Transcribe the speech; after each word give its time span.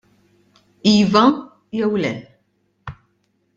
Iva 0.93 1.23
jew 1.77 1.93
le. 2.01 2.13